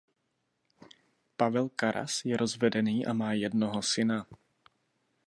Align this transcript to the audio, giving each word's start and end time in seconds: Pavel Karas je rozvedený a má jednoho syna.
Pavel 1.37 1.67
Karas 1.79 2.25
je 2.29 2.33
rozvedený 2.37 2.97
a 3.09 3.13
má 3.13 3.29
jednoho 3.37 3.81
syna. 3.85 4.19